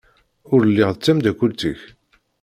Ur 0.53 0.61
lliɣ 0.69 0.89
d 0.91 0.99
tamdakelt-ik. 1.03 1.81